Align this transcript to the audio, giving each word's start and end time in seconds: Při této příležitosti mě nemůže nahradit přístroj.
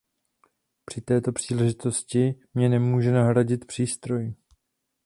Při 0.85 1.01
této 1.01 1.31
příležitosti 1.31 2.35
mě 2.53 2.69
nemůže 2.69 3.11
nahradit 3.11 3.65
přístroj. 3.65 4.33